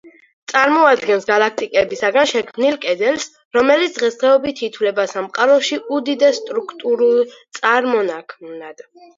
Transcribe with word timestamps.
წარმოადგენს 0.51 1.27
გალაქტიკებისგან 1.31 2.29
შექმნილ 2.31 2.79
კედელს, 2.87 3.27
რომელიც 3.59 3.99
დღესდღეობით 3.99 4.65
ითვლება 4.71 5.07
სამყაროში 5.15 5.81
უდიდეს 5.99 6.43
სტრუქტურულ 6.43 7.23
წარმონაქმნად. 7.61 8.87